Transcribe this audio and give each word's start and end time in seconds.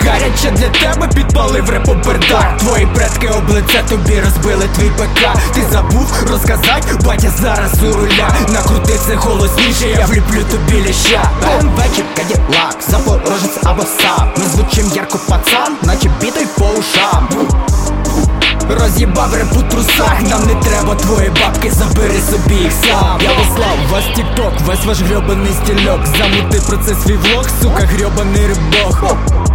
гаряче 0.00 0.50
для 0.50 0.68
тебе 0.68 1.08
підпалив 1.14 1.70
репопердак 1.70 2.56
Твої 2.58 2.86
предки 2.86 3.28
облиця 3.28 3.82
тобі 3.88 4.20
розбили 4.20 4.68
твій 4.76 4.90
ПК. 4.90 5.38
Ти 5.54 5.62
забув 5.72 6.24
розказать, 6.30 7.04
батя 7.04 7.30
зараз 7.42 7.82
у 7.82 7.92
руля. 7.92 8.28
Накрути 8.48 8.92
це 9.06 9.14
голосніше, 9.14 9.88
я 9.98 10.06
вліплю 10.06 10.44
тобі 10.50 10.82
ліща 10.82 11.30
БМВ 11.42 11.82
чи 11.96 12.02
Каділак, 12.16 12.76
Запорожець 12.88 13.58
або 13.64 13.82
САП 13.82 14.38
Ми 14.38 14.44
звучим 14.44 14.92
ярко 14.94 15.18
пацан, 15.28 15.76
наче 15.82 16.10
бітой 16.20 16.46
по 16.58 16.64
ушам. 16.64 17.28
Роз'їбав 18.80 19.34
реп 19.34 19.56
у 19.56 19.62
трусах, 19.62 20.22
нам 20.30 20.46
не 20.46 20.54
треба 20.54 20.94
твої 20.94 21.30
бабки, 21.30 21.70
забери 21.70 22.20
собі 22.30 22.54
їх 22.54 22.72
сам. 22.72 23.20
Я 23.22 23.30
послав 23.30 23.76
вас 23.90 24.04
тікток, 24.16 24.52
весь 24.66 24.84
ваш 24.84 25.00
грьобаний 25.00 25.52
стільок. 25.64 26.00
Замути 26.06 26.60
про 26.68 26.76
це 26.76 26.94
свій 26.94 27.16
влог, 27.16 27.46
сука, 27.62 27.82
грьобаний 27.82 28.46
рибок 28.46 29.47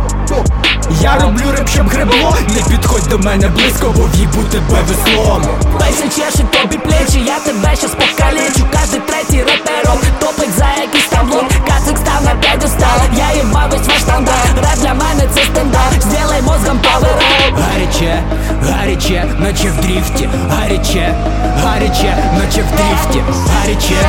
Я 1.02 1.20
роблю 1.20 1.52
реп, 1.52 1.70
щоб 1.70 1.88
гребло, 1.88 2.38
не 2.56 2.62
підходь 2.70 3.08
до 3.10 3.18
мене 3.20 3.48
близько, 3.48 3.94
бо 3.98 4.04
в'їбу 4.04 4.44
тебе 4.44 4.82
веслом. 4.88 5.44
Пейси 5.80 6.04
чешуть 6.04 6.52
тобі 6.52 6.78
плечі, 6.78 7.20
я 7.28 7.40
тебе 7.40 7.76
щас 7.76 7.92
покалечу 7.92 8.68
Кожний 8.74 9.02
третій 9.08 9.44
репером 9.44 10.00
топить 10.20 10.58
за 10.58 10.66
якийсь 10.82 11.08
там 11.10 11.28
блок 11.28 11.48
Кацик 11.68 11.98
став 11.98 12.24
на 12.26 12.36
п'ять 12.36 12.64
устав, 12.66 13.02
я 13.18 13.44
їбав 13.44 13.70
весь 13.72 13.88
ваш 13.88 14.02
стандарт. 14.02 14.50
Реп 14.56 14.80
для 14.82 14.94
мене 14.94 15.30
це 15.36 15.42
стандарт, 15.44 16.02
сделай 16.02 16.42
мозгом 16.42 16.80
power 16.80 17.11
up 17.11 17.24
Гаряче, 17.60 18.24
гаряче, 18.62 19.26
наче 19.40 19.70
в 19.70 19.82
дріфті, 19.82 20.30
гаряче, 20.50 21.16
гаряче, 21.64 22.18
наче 22.40 22.62
в 22.62 22.72
дріфті, 22.78 23.24
гаряче, 23.54 24.08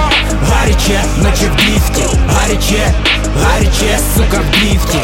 гаряче, 0.50 1.00
наче 1.22 1.46
в 1.46 1.56
дріфті, 1.56 2.16
гаряче, 2.28 2.94
гаряче, 3.44 3.98
сука 4.16 4.40
в 4.48 4.50
дріфті. 4.50 4.98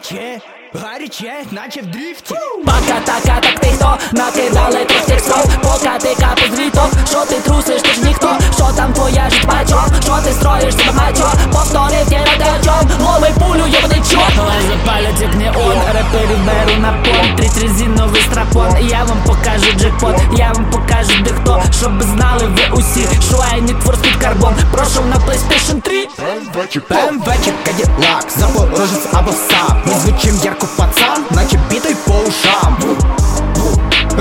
Гаряче, 0.00 0.40
гаряче, 0.74 1.44
наче 1.50 1.80
в 1.80 1.86
дріфті. 1.86 2.34
Пока 2.64 3.00
така, 3.04 3.40
так 3.40 3.60
ти 3.60 3.66
хто 3.66 3.98
накидали 4.12 4.84
трьох 4.84 5.09
реперів 16.12 16.38
беру 16.46 16.80
на 16.80 16.92
пон 16.92 17.36
Трить 17.36 17.58
резиновий 17.62 18.22
страпон, 18.22 18.76
я 18.80 19.04
вам 19.04 19.18
покажу 19.26 19.72
джекпот. 19.78 20.16
Я 20.36 20.52
вам 20.52 20.70
покажу 20.70 21.22
де 21.24 21.30
хто, 21.30 21.62
щоб 21.78 22.02
знали 22.02 22.46
ви 22.46 22.62
усі 22.72 23.06
Що 23.28 23.36
need 23.36 23.82
for 23.84 23.94
speed 23.94 24.18
carbon, 24.22 24.52
пройшов 24.72 25.06
на 25.06 25.16
PlayStation 25.16 25.80
3 25.80 26.06
БМВ 26.54 27.44
чи 27.44 27.52
Каділак, 27.66 28.26
Запорожець 28.36 29.06
або 29.12 29.32
САП 29.32 29.86
Ми 29.86 29.92
звучим 29.94 30.40
ярко 30.44 30.66
пацан, 30.76 31.24
наче 31.30 31.60
бітой 31.70 31.96
по 32.06 32.12
ушам. 32.12 32.76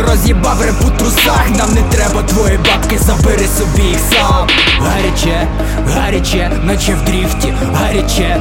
Роз'їбав 0.08 0.62
реп 0.62 0.82
у 0.88 0.90
трусах, 0.90 1.50
нам 1.58 1.74
не 1.74 1.82
треба 1.82 1.99
твої 2.40 2.58
бабки, 2.58 2.98
забери 2.98 3.46
собі 3.58 3.88
їх 3.88 4.00
сам. 4.12 4.48
Гаряче, 4.80 5.48
гаряче, 5.88 6.52
наче 6.64 6.94
в 6.96 7.02
дріфті, 7.02 7.54
гаряче, 7.74 8.38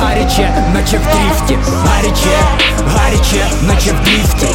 гаряче, 0.00 0.64
наче 0.74 0.98
в 0.98 1.04
дріфті, 1.12 1.58
гаряче, 1.86 2.38
гаряче, 2.86 3.50
наче 3.62 3.92
в 3.92 4.04
дріфті, 4.04 4.46